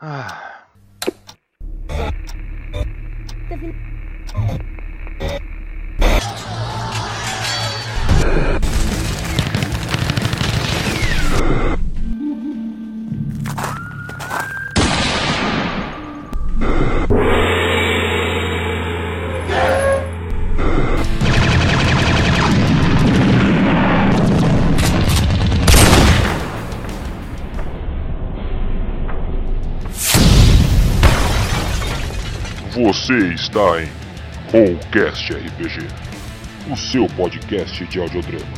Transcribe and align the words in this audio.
Ah. 0.02 0.60
Você 32.82 33.34
está 33.34 33.82
em 33.82 33.88
Rollcast 34.50 35.34
RPG, 35.34 35.86
o 36.72 36.74
seu 36.74 37.06
podcast 37.08 37.84
de 37.84 38.00
audiodrama. 38.00 38.54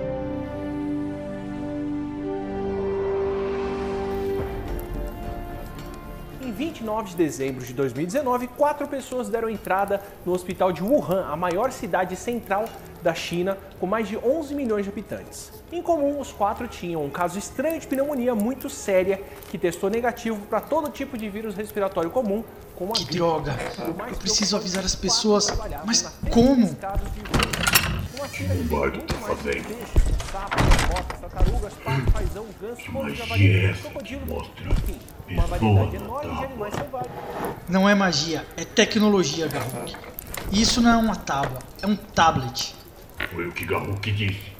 29 6.84 7.09
de 7.12 7.16
dezembro 7.16 7.66
de 7.66 7.73
2019, 7.73 8.48
quatro 8.48 8.88
pessoas 8.88 9.30
deram 9.30 9.50
entrada 9.50 10.02
no 10.26 10.34
hospital 10.34 10.72
de 10.73 10.84
Wuhan, 10.84 11.26
a 11.31 11.36
maior 11.36 11.72
cidade 11.72 12.16
central 12.17 12.66
da 13.02 13.14
China, 13.14 13.58
com 13.80 13.88
mais 13.88 14.08
de 14.08 14.17
11 14.17 14.53
milhões 14.53 14.84
de 14.84 14.92
habitantes. 14.92 15.52
Em 15.72 15.81
comum, 15.81 16.20
os 16.20 16.31
quatro 16.31 16.67
tinham 16.67 17.04
um 17.04 17.09
caso 17.09 17.39
estranho 17.39 17.80
de 17.80 17.88
pneumonia 17.88 18.36
muito 18.36 18.70
séria 18.70 19.22
que 19.50 19.58
testou 19.58 19.89
negativo 19.89 20.39
para 20.48 20.59
todo 20.59 20.89
tipo 20.89 21.17
de 21.17 21.30
vírus 21.30 21.56
respiratório 21.56 22.09
comum, 22.09 22.44
como 22.76 22.92
a 22.92 22.95
Que 22.95 23.04
gripe. 23.06 23.17
droga! 23.17 23.52
O 23.52 23.84
Eu 23.88 23.94
preciso 24.17 24.20
preocupante, 24.20 24.56
avisar 24.56 24.86
as 24.86 24.95
pessoas. 24.95 25.48
Mas 25.86 26.02
como? 26.30 26.56
vírus. 26.67 26.76
Uma 28.17 28.28
fila 28.28 28.56
de 28.56 28.64
bobagem 28.64 28.98
muito 28.98 29.14
tá 29.14 29.20
mais 29.22 29.38
de 29.39 29.44
fazendo? 29.44 30.73
Tartarugas, 31.44 31.73
pato, 31.83 32.11
paizão, 32.11 32.45
ganso, 32.61 32.91
pombo, 32.91 33.13
javali, 33.13 33.66
é 33.66 33.73
crocodilo, 33.73 34.52
enfim, 34.72 34.99
uma 35.30 35.45
variedade 35.45 35.95
enorme 35.95 36.36
de 36.38 36.45
animais 36.45 36.73
selvagens. 36.73 37.11
Não 37.67 37.89
é 37.89 37.95
magia, 37.95 38.45
é 38.58 38.65
tecnologia, 38.65 39.48
Garruk. 39.48 39.95
E 40.52 40.61
isso 40.61 40.82
não 40.82 40.92
é 40.92 40.98
uma 40.98 41.15
tábua, 41.15 41.59
é 41.82 41.87
um 41.87 41.95
tablet. 41.95 42.76
Foi 43.33 43.48
o 43.48 43.52
que 43.52 43.65
Garruk 43.65 44.11
disse. 44.11 44.53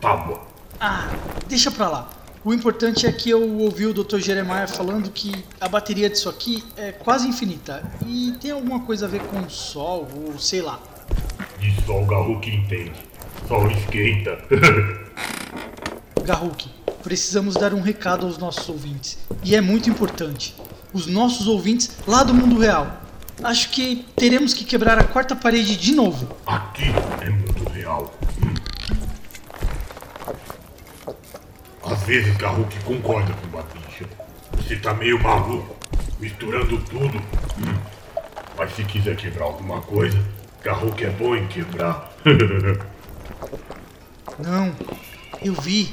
Tábua. 0.00 0.46
Ah, 0.80 1.08
deixa 1.48 1.70
pra 1.70 1.88
lá. 1.88 2.10
O 2.44 2.54
importante 2.54 3.06
é 3.06 3.12
que 3.12 3.30
eu 3.30 3.58
ouvi 3.58 3.86
o 3.86 3.92
Dr. 3.92 4.18
Jeremiah 4.18 4.68
falando 4.68 5.10
que 5.10 5.44
a 5.60 5.68
bateria 5.68 6.08
disso 6.08 6.28
aqui 6.28 6.62
é 6.76 6.92
quase 6.92 7.26
infinita 7.26 7.82
e 8.06 8.32
tem 8.40 8.52
alguma 8.52 8.80
coisa 8.80 9.06
a 9.06 9.08
ver 9.08 9.20
com 9.22 9.40
o 9.40 9.50
sol 9.50 10.08
ou 10.14 10.38
sei 10.38 10.62
lá. 10.62 10.80
De 11.58 11.84
sol 11.84 12.06
Garruk 12.06 12.48
entende. 12.48 12.92
Sol 13.48 13.68
esquenta. 13.70 14.38
Garruk, 16.28 16.68
precisamos 17.02 17.54
dar 17.54 17.72
um 17.72 17.80
recado 17.80 18.26
aos 18.26 18.36
nossos 18.36 18.68
ouvintes 18.68 19.16
e 19.42 19.56
é 19.56 19.62
muito 19.62 19.88
importante. 19.88 20.54
Os 20.92 21.06
nossos 21.06 21.46
ouvintes 21.46 21.96
lá 22.06 22.22
do 22.22 22.34
mundo 22.34 22.58
real. 22.58 23.00
Acho 23.42 23.70
que 23.70 24.04
teremos 24.14 24.52
que 24.52 24.62
quebrar 24.62 24.98
a 24.98 25.04
quarta 25.04 25.34
parede 25.34 25.74
de 25.74 25.94
novo. 25.94 26.28
Aqui 26.44 26.84
é 27.22 27.30
mundo 27.30 27.70
real. 27.70 28.14
Às 31.82 32.02
vezes 32.02 32.36
Garruk 32.36 32.78
concorda 32.84 33.32
com 33.32 33.46
o 33.46 33.50
Babicha. 33.50 34.04
Você 34.58 34.76
tá 34.76 34.92
meio 34.92 35.18
maluco, 35.22 35.76
misturando 36.20 36.76
tudo. 36.90 37.22
Mas 38.54 38.76
se 38.76 38.84
quiser 38.84 39.16
quebrar 39.16 39.46
alguma 39.46 39.80
coisa, 39.80 40.22
Garruk 40.62 41.02
é 41.02 41.08
bom 41.08 41.34
em 41.34 41.46
quebrar. 41.46 42.12
Não, 44.38 44.72
eu 45.42 45.52
vi. 45.54 45.92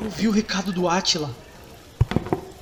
Eu 0.00 0.10
vi 0.10 0.28
o 0.28 0.30
recado 0.30 0.72
do 0.72 0.88
Atila. 0.88 1.30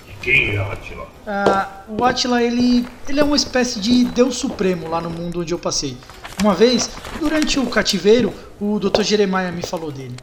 e 0.09 0.13
quem 0.23 0.55
é 0.57 0.59
Atila? 0.59 1.09
Ah, 1.27 1.83
o 1.89 2.05
Atila, 2.05 2.43
ele, 2.43 2.87
ele 3.09 3.21
é 3.21 3.25
uma 3.25 3.37
espécie 3.37 3.81
de 3.81 4.05
deus 4.05 4.37
supremo 4.37 4.89
lá 4.89 5.01
no 5.01 5.11
mundo 5.11 5.41
onde 5.41 5.53
eu 5.53 5.59
passei. 5.59 5.97
Uma 6.41 6.55
vez, 6.55 6.91
durante 7.21 7.59
o 7.59 7.67
cativeiro, 7.67 8.33
o 8.61 8.79
Dr. 8.79 9.03
Jeremiah 9.03 9.53
me 9.53 9.63
falou 9.63 9.91
dele. 9.91 10.17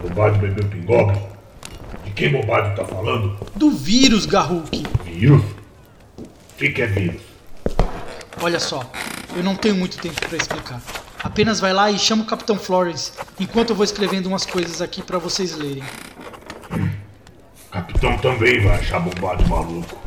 Bobado 0.00 0.38
bebeu 0.38 0.66
pingobre? 0.68 1.18
De 2.04 2.10
quem 2.12 2.32
Bobado 2.32 2.74
tá 2.76 2.84
falando? 2.84 3.36
Do 3.54 3.70
vírus, 3.70 4.26
Garruk. 4.26 4.82
Vírus? 5.04 5.42
O 6.18 6.58
que, 6.58 6.70
que 6.70 6.82
é 6.82 6.86
vírus? 6.86 7.20
Olha 8.40 8.60
só, 8.60 8.82
eu 9.36 9.42
não 9.42 9.56
tenho 9.56 9.74
muito 9.74 9.98
tempo 9.98 10.20
pra 10.28 10.36
explicar. 10.36 10.80
Apenas 11.26 11.58
vai 11.58 11.72
lá 11.72 11.90
e 11.90 11.98
chama 11.98 12.22
o 12.22 12.26
Capitão 12.26 12.56
Florence, 12.56 13.10
enquanto 13.38 13.70
eu 13.70 13.76
vou 13.76 13.84
escrevendo 13.84 14.26
umas 14.26 14.46
coisas 14.46 14.80
aqui 14.80 15.02
pra 15.02 15.18
vocês 15.18 15.56
lerem. 15.56 15.82
O 16.70 17.70
capitão 17.70 18.16
também 18.18 18.62
vai 18.62 18.78
achar 18.78 19.00
Bobado 19.00 19.46
maluco. 19.48 19.98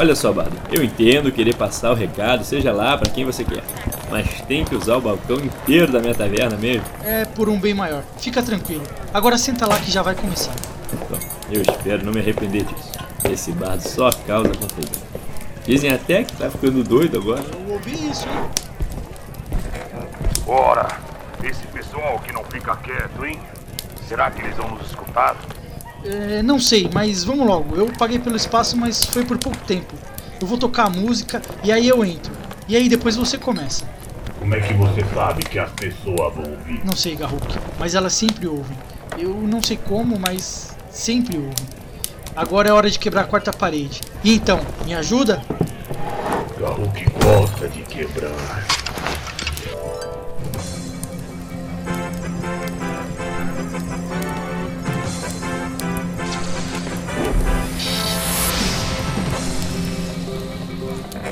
Olha 0.00 0.14
só, 0.14 0.32
Bado, 0.32 0.56
eu 0.72 0.82
entendo 0.82 1.30
querer 1.30 1.54
passar 1.54 1.90
o 1.90 1.94
recado, 1.94 2.44
seja 2.44 2.72
lá 2.72 2.96
pra 2.96 3.10
quem 3.10 3.26
você 3.26 3.44
quer, 3.44 3.62
mas 4.10 4.40
tem 4.42 4.64
que 4.64 4.74
usar 4.74 4.96
o 4.96 5.00
balcão 5.00 5.36
inteiro 5.36 5.92
da 5.92 6.00
minha 6.00 6.14
taverna 6.14 6.56
mesmo. 6.56 6.84
É 7.04 7.24
por 7.24 7.48
um 7.48 7.58
bem 7.58 7.74
maior. 7.74 8.02
Fica 8.18 8.42
tranquilo. 8.42 8.84
Agora 9.12 9.38
senta 9.38 9.66
lá 9.66 9.78
que 9.78 9.90
já 9.90 10.02
vai 10.02 10.14
começar. 10.14 10.54
Bom, 11.10 11.18
eu 11.50 11.62
espero 11.62 12.04
não 12.04 12.12
me 12.12 12.20
arrepender 12.20 12.64
disso. 12.64 12.92
Esse 13.30 13.52
bardo 13.52 13.80
só 13.80 14.10
causa 14.26 14.48
confusão. 14.50 15.02
Dizem 15.64 15.90
até 15.92 16.24
que 16.24 16.34
tá 16.34 16.50
ficando 16.50 16.82
doido 16.82 17.18
agora. 17.18 17.44
Eu 17.52 17.74
ouvi 17.74 17.92
isso, 17.92 18.26
hein? 18.26 18.50
Ora, 20.46 20.88
esse 21.44 21.66
pessoal 21.66 22.18
que 22.20 22.32
não 22.32 22.42
fica 22.44 22.74
quieto, 22.76 23.26
hein? 23.26 23.38
Será 24.08 24.30
que 24.30 24.40
eles 24.40 24.56
vão 24.56 24.70
nos 24.70 24.88
escutar? 24.88 25.36
É, 26.02 26.42
não 26.42 26.58
sei, 26.58 26.88
mas 26.92 27.22
vamos 27.22 27.46
logo. 27.46 27.76
Eu 27.76 27.86
paguei 27.98 28.18
pelo 28.18 28.36
espaço, 28.36 28.76
mas 28.76 29.04
foi 29.04 29.24
por 29.24 29.36
pouco 29.36 29.58
tempo. 29.66 29.94
Eu 30.40 30.46
vou 30.46 30.56
tocar 30.56 30.86
a 30.86 30.90
música 30.90 31.42
e 31.62 31.70
aí 31.70 31.86
eu 31.86 32.02
entro. 32.04 32.32
E 32.66 32.76
aí 32.76 32.88
depois 32.88 33.16
você 33.16 33.36
começa. 33.36 33.84
Como 34.38 34.54
é 34.54 34.60
que 34.60 34.72
você 34.74 35.04
sabe 35.14 35.42
que 35.44 35.58
as 35.58 35.70
pessoas 35.72 36.34
vão 36.34 36.50
ouvir? 36.50 36.80
Não 36.84 36.94
sei, 36.94 37.16
Garruk, 37.16 37.58
mas 37.78 37.94
elas 37.94 38.12
sempre 38.12 38.46
ouvem. 38.46 38.76
Eu 39.18 39.34
não 39.34 39.62
sei 39.62 39.76
como, 39.76 40.18
mas 40.18 40.76
sempre 40.90 41.36
ouvem. 41.36 41.66
Agora 42.36 42.68
é 42.68 42.72
hora 42.72 42.88
de 42.88 42.98
quebrar 42.98 43.22
a 43.22 43.26
quarta 43.26 43.52
parede. 43.52 44.00
E 44.22 44.34
então, 44.34 44.60
me 44.84 44.94
ajuda? 44.94 45.42
Garruk 46.58 47.04
gosta 47.22 47.68
de 47.68 47.82
quebrar. 47.82 48.30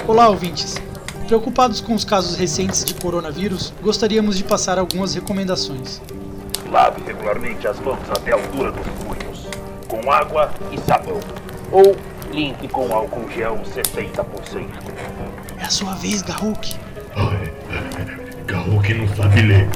Olá, 0.09 0.29
ouvintes. 0.29 0.86
Preocupados 1.27 1.81
com 1.81 1.93
os 1.93 2.05
casos 2.05 2.37
recentes 2.37 2.85
de 2.85 2.95
coronavírus, 2.95 3.73
gostaríamos 3.83 4.39
de 4.39 4.45
passar 4.45 4.79
algumas 4.79 5.13
recomendações. 5.13 6.01
Lave 6.71 7.03
regularmente 7.05 7.67
as 7.67 7.81
mãos 7.81 7.99
até 8.11 8.31
a 8.31 8.37
altura 8.37 8.71
dos 8.71 8.87
punhos, 9.03 9.49
com 9.89 10.09
água 10.09 10.53
e 10.71 10.79
sabão. 10.83 11.19
Ou 11.73 11.97
limpe 12.31 12.69
com 12.69 12.95
álcool 12.95 13.29
gel 13.29 13.59
70%. 13.75 14.69
É 15.59 15.65
a 15.65 15.69
sua 15.69 15.95
vez, 15.95 16.23
Garruk. 16.23 16.77
Garruk 18.47 18.95
não 18.95 19.09
sabe 19.17 19.43
ler. 19.43 19.69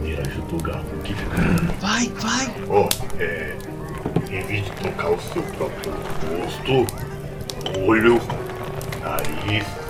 Me 0.00 0.14
ajudou 0.14 0.60
Garruk. 0.60 1.16
Vai, 1.80 2.08
vai. 2.20 2.54
Ó, 2.68 2.88
é. 3.18 3.56
Evite 4.30 4.70
tocar 4.80 5.10
o 5.10 5.20
seu 5.20 5.42
próprio 5.42 5.92
rosto, 6.30 6.86
olho, 7.84 8.20
nariz 9.00 9.85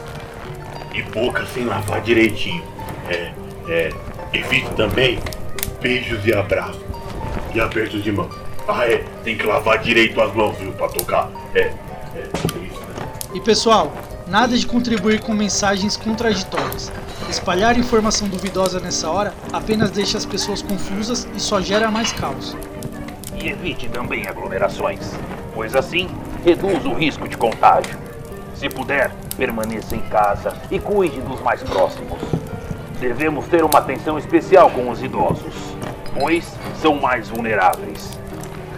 e 0.97 1.03
boca 1.03 1.45
sem 1.47 1.65
lavar 1.65 2.01
direitinho. 2.01 2.63
É, 3.09 3.33
é. 3.69 3.93
Evite 4.33 4.69
também 4.77 5.19
beijos 5.81 6.27
e 6.27 6.35
abraços. 6.35 6.81
E 7.55 7.61
apertos 7.61 8.03
de 8.03 8.11
mão. 8.11 8.29
Ah, 8.67 8.87
é. 8.87 9.05
Tem 9.23 9.37
que 9.37 9.47
lavar 9.47 9.79
direito 9.79 10.21
as 10.21 10.35
mãos, 10.35 10.57
viu, 10.59 10.73
pra 10.73 10.89
tocar. 10.89 11.31
É, 11.55 11.61
é. 11.61 11.73
Isso. 12.67 12.81
E 13.35 13.41
pessoal, 13.41 13.93
nada 14.27 14.57
de 14.57 14.67
contribuir 14.67 15.21
com 15.21 15.33
mensagens 15.33 15.97
contraditórias. 15.97 16.93
Espalhar 17.29 17.79
informação 17.79 18.29
duvidosa 18.29 18.81
nessa 18.81 19.11
hora 19.11 19.35
apenas 19.53 19.91
deixa 19.91 20.17
as 20.17 20.25
pessoas 20.25 20.63
confusas 20.63 21.29
e 21.35 21.41
só 21.41 21.61
gera 21.61 21.91
mais 21.91 22.13
caos. 22.13 22.57
E 23.35 23.49
evite 23.49 23.89
também 23.89 24.27
aglomerações, 24.27 25.13
pois 25.55 25.75
assim 25.75 26.09
reduz 26.45 26.85
o 26.85 26.95
risco 26.95 27.29
de 27.29 27.37
contágio. 27.37 28.06
Se 28.59 28.69
puder, 28.71 29.13
permaneça 29.37 29.95
em 29.95 30.01
casa 30.01 30.55
e 30.71 30.79
cuide 30.79 31.21
dos 31.21 31.41
mais 31.43 31.63
próximos. 31.63 32.19
Devemos 32.99 33.47
ter 33.49 33.63
uma 33.63 33.79
atenção 33.79 34.19
especial 34.19 34.71
com 34.71 34.91
os 34.91 35.03
idosos, 35.03 35.55
pois 36.19 36.51
são 36.81 36.97
mais 36.97 37.29
vulneráveis. 37.29 38.19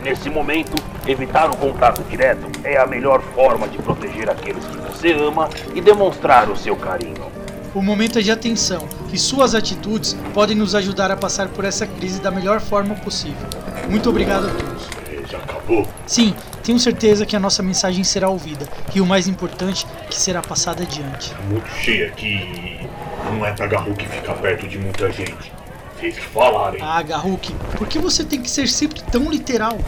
Nesse 0.02 0.28
momento, 0.28 0.74
evitar 1.06 1.48
o 1.48 1.56
contato 1.56 2.02
direto 2.10 2.46
é 2.64 2.76
a 2.76 2.86
melhor 2.86 3.20
forma 3.20 3.68
de 3.68 3.78
proteger 3.78 4.28
aqueles 4.28 4.64
que 4.64 4.76
você 4.78 5.12
ama 5.12 5.48
e 5.74 5.80
demonstrar 5.80 6.50
o 6.50 6.56
seu 6.56 6.74
carinho. 6.74 7.26
O 7.74 7.80
momento 7.80 8.18
é 8.18 8.22
de 8.22 8.32
atenção 8.32 8.88
e 9.12 9.18
suas 9.18 9.54
atitudes 9.54 10.16
podem 10.34 10.56
nos 10.56 10.74
ajudar 10.74 11.10
a 11.12 11.16
passar 11.16 11.48
por 11.48 11.64
essa 11.64 11.86
crise 11.86 12.20
da 12.20 12.30
melhor 12.30 12.60
forma 12.60 12.94
possível. 12.96 13.46
Muito 13.88 14.08
obrigado 14.08 14.46
a 14.46 14.50
todos. 14.50 14.88
É, 15.08 15.26
já 15.26 15.38
acabou? 15.38 15.86
Sim, 16.06 16.34
tenho 16.68 16.78
certeza 16.78 17.24
que 17.24 17.34
a 17.34 17.40
nossa 17.40 17.62
mensagem 17.62 18.04
será 18.04 18.28
ouvida 18.28 18.68
e 18.94 19.00
o 19.00 19.06
mais 19.06 19.26
importante, 19.26 19.86
que 20.10 20.14
será 20.14 20.42
passada 20.42 20.82
adiante. 20.82 21.34
Muito 21.48 21.66
cheio 21.70 22.06
aqui 22.08 22.86
não 23.24 23.46
é 23.46 23.54
pra 23.54 23.66
Garruk 23.66 24.06
ficar 24.06 24.34
perto 24.34 24.68
de 24.68 24.76
muita 24.76 25.10
gente. 25.10 25.50
Vocês 25.98 26.18
que 26.18 26.26
falarem. 26.26 26.78
Ah, 26.82 27.00
Garruk, 27.00 27.54
por 27.78 27.88
que 27.88 27.98
você 27.98 28.22
tem 28.22 28.42
que 28.42 28.50
ser 28.50 28.68
sempre 28.68 29.00
tão 29.00 29.30
literal? 29.30 29.78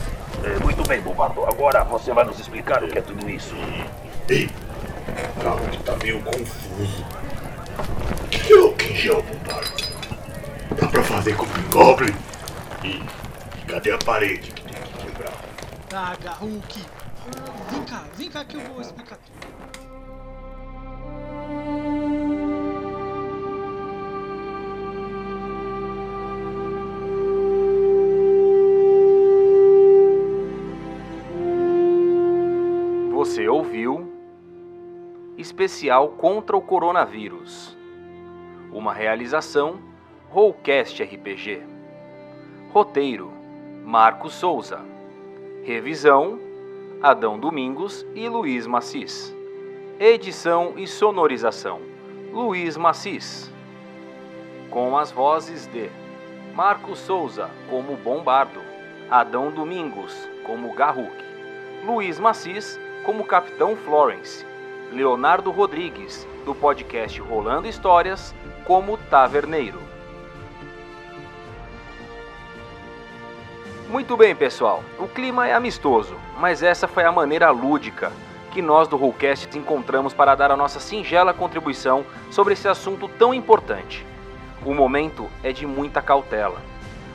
É, 0.43 0.59
muito 0.65 0.83
bem, 0.89 1.03
Bombardo. 1.03 1.45
Agora 1.45 1.85
você 1.85 2.15
vai 2.15 2.25
nos 2.25 2.41
explicar 2.41 2.83
o 2.83 2.89
que 2.89 2.97
é 2.97 3.03
tudo 3.03 3.29
isso. 3.29 3.55
Ei, 4.27 4.49
Garruk 5.45 5.77
tá 5.83 5.95
meio 6.03 6.23
confuso. 6.23 7.05
O 8.23 8.73
que 8.73 9.07
é 9.07 9.13
o 9.13 9.23
Bombardo? 9.23 9.85
Dá 10.81 10.89
pra 10.89 11.03
fazer 11.03 11.37
com 11.37 11.45
o 11.45 11.49
Goblin? 11.71 12.15
E 12.83 13.03
cadê 13.69 13.93
a 13.93 13.99
parede 13.99 14.51
que 14.51 14.63
tem 14.63 14.73
que 14.73 15.05
quebrar? 15.05 15.51
Garruk, 15.91 16.87
ah, 16.87 17.71
vem 17.73 17.85
cá, 17.85 18.05
vem 18.15 18.31
cá 18.31 18.45
que 18.45 18.57
eu 18.57 18.61
vou 18.61 18.81
explicar. 18.81 19.19
Você 33.13 33.49
ouviu 33.49 34.13
Especial 35.37 36.11
contra 36.11 36.57
o 36.57 36.63
Coronavírus. 36.63 37.77
Uma 38.73 38.95
realização 38.95 39.81
Rollcast 40.29 41.03
RPG. 41.03 41.63
Roteiro 42.73 43.33
Marcos 43.85 44.35
Souza. 44.35 44.90
Revisão 45.63 46.41
Adão 47.03 47.39
Domingos 47.39 48.07
e 48.15 48.27
Luiz 48.31 48.67
Macis. 48.67 49.37
Edição 49.99 50.73
e 50.79 50.87
sonorização 50.87 51.81
Luiz 52.33 52.79
Macis. 52.79 53.53
Com 54.71 54.97
as 54.97 55.13
vozes 55.13 55.67
de 55.67 55.91
Marcos 56.55 56.99
Souza 57.01 57.51
como 57.69 57.95
Bombardo, 57.99 58.61
Adão 59.11 59.51
Domingos 59.51 60.27
como 60.45 60.73
Garruk, 60.73 61.13
Luiz 61.85 62.19
Macis 62.19 62.81
como 63.05 63.27
Capitão 63.27 63.77
Florence, 63.77 64.47
Leonardo 64.91 65.51
Rodrigues, 65.51 66.27
do 66.47 66.55
podcast 66.55 67.21
Rolando 67.21 67.69
Histórias, 67.69 68.35
como 68.65 68.97
Taverneiro. 68.97 69.90
Muito 73.91 74.17
bem, 74.17 74.37
pessoal. 74.37 74.85
O 75.01 75.09
clima 75.09 75.49
é 75.49 75.53
amistoso, 75.53 76.15
mas 76.39 76.63
essa 76.63 76.87
foi 76.87 77.03
a 77.03 77.11
maneira 77.11 77.51
lúdica 77.51 78.13
que 78.53 78.63
nós 78.63 78.87
do 78.87 78.97
Rollcast 78.97 79.59
encontramos 79.59 80.15
para 80.15 80.37
dar 80.37 80.53
a 80.53 80.57
nossa 80.57 80.79
singela 80.79 81.35
contribuição 81.35 82.07
sobre 82.31 82.53
esse 82.53 82.69
assunto 82.69 83.09
tão 83.09 83.35
importante. 83.35 84.07
O 84.65 84.73
momento 84.73 85.29
é 85.43 85.51
de 85.51 85.67
muita 85.67 86.01
cautela. 86.01 86.61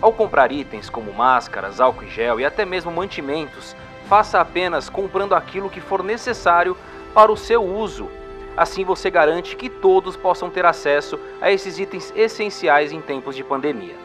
Ao 0.01 0.12
comprar 0.12 0.51
itens 0.51 0.89
como 0.89 1.13
máscaras, 1.13 1.80
álcool 1.80 2.04
em 2.04 2.10
gel 2.10 2.42
e 2.42 2.45
até 2.45 2.66
mesmo 2.66 2.92
mantimentos, 2.92 3.74
faça 4.10 4.42
apenas 4.42 4.89
comprando 4.89 5.33
aquilo 5.33 5.69
que 5.69 5.80
for 5.80 6.04
necessário 6.04 6.75
para 7.13 7.31
o 7.31 7.38
seu 7.38 7.63
uso. 7.63 8.10
Assim 8.57 8.83
você 8.83 9.10
garante 9.10 9.56
que 9.56 9.69
todos 9.69 10.18
possam 10.18 10.50
ter 10.50 10.66
acesso 10.66 11.18
a 11.42 11.50
esses 11.50 11.80
itens 11.80 12.12
essenciais 12.18 12.92
em 12.92 13.00
tempos 13.00 13.33
de 13.33 13.45
pandemia. 13.45 13.95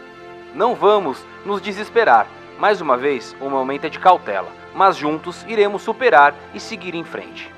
Não 0.55 0.77
vamos 0.77 1.19
nos 1.45 1.61
desesperar. 1.61 2.29
Mais 2.61 2.83
uma 2.83 2.95
vez, 2.95 3.35
o 3.41 3.49
momento 3.49 3.87
é 3.87 3.89
de 3.89 3.99
cautela, 3.99 4.53
mas 4.75 4.95
juntos 4.95 5.47
iremos 5.49 5.81
superar 5.81 6.35
e 6.53 6.61
seguir 6.61 6.95
em 6.95 7.03
frente. 7.03 7.51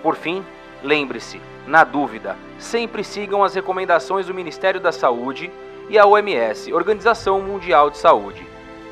Por 0.00 0.14
fim, 0.14 0.44
lembre-se, 0.80 1.40
na 1.66 1.82
dúvida, 1.82 2.36
sempre 2.56 3.02
sigam 3.02 3.42
as 3.42 3.56
recomendações 3.56 4.26
do 4.26 4.34
Ministério 4.34 4.80
da 4.80 4.92
Saúde 4.92 5.50
e 5.88 5.98
a 5.98 6.06
OMS, 6.06 6.72
Organização 6.72 7.42
Mundial 7.42 7.90
de 7.90 7.98
Saúde. 7.98 8.46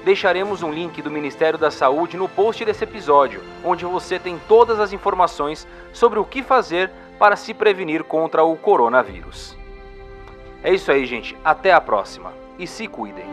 Deixaremos 0.05 0.65
um 0.65 0.73
link 0.73 1.01
do 1.01 1.13
Ministério 1.13 1.61
da 1.61 1.71
Saúde 1.71 2.17
no 2.17 2.29
post 2.29 2.65
desse 2.65 2.83
episódio, 2.83 3.41
onde 3.65 3.85
você 3.85 4.19
tem 4.19 4.41
todas 4.49 4.81
as 4.81 4.93
informações 4.93 5.65
sobre 5.93 6.19
o 6.19 6.25
que 6.25 6.43
fazer 6.43 6.91
para 7.21 7.37
se 7.37 7.55
prevenir 7.55 8.03
contra 8.03 8.43
o 8.43 8.57
coronavírus. 8.57 9.57
É 10.65 10.75
isso 10.75 10.91
aí, 10.91 11.07
gente. 11.07 11.37
Até 11.45 11.73
a 11.73 11.81
próxima. 11.81 12.33
E 12.59 12.67
se 12.67 12.89
cuidem. 12.89 13.27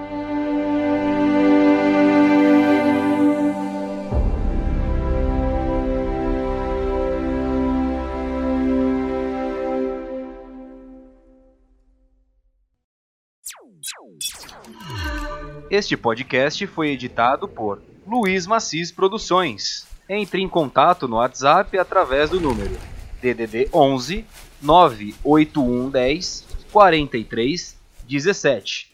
Este 15.74 15.98
podcast 15.98 16.68
foi 16.68 16.92
editado 16.92 17.48
por 17.48 17.82
Luiz 18.06 18.46
Macis 18.46 18.92
Produções. 18.92 19.88
Entre 20.08 20.40
em 20.40 20.48
contato 20.48 21.08
no 21.08 21.16
WhatsApp 21.16 21.76
através 21.80 22.30
do 22.30 22.40
número 22.40 22.78
DDD 23.20 23.70
11 23.74 24.24
98110 24.62 26.46
43 26.72 27.76
17 28.08 28.93